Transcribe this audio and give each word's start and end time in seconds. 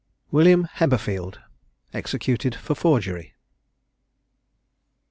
WILLIAM 0.31 0.63
HEBBERFIELD. 0.77 1.41
EXECUTED 1.93 2.55
FOR 2.55 2.73
FORGERY. 2.73 3.35